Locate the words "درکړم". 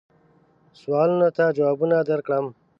2.09-2.45